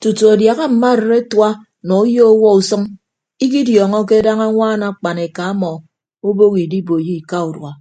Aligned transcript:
Tutu 0.00 0.24
adiaha 0.32 0.64
mma 0.72 0.88
arịd 0.94 1.14
atua 1.20 1.48
nọ 1.86 1.94
uyo 2.04 2.22
ọwuọ 2.32 2.50
usʌñ 2.60 2.82
ikidiọọñọke 3.44 4.16
daña 4.26 4.44
añwaan 4.48 4.82
akpan 4.88 5.18
eka 5.26 5.42
ọmọ 5.52 5.70
obooho 6.28 6.56
idiboiyo 6.64 7.12
ika 7.20 7.38
urua. 7.48 7.72